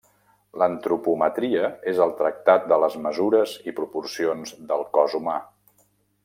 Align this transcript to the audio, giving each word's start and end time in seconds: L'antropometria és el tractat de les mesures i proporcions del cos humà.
L'antropometria 0.59 1.67
és 1.91 2.01
el 2.07 2.13
tractat 2.21 2.65
de 2.71 2.79
les 2.85 2.97
mesures 3.09 3.53
i 3.73 3.75
proporcions 3.81 4.55
del 4.73 4.87
cos 4.99 5.19
humà. 5.21 5.37